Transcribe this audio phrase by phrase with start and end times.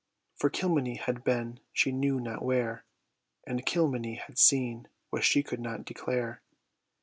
[0.35, 2.85] For Kilmeny had been she knew not where,
[3.45, 6.41] And Kilmeny had seen what she could not declare.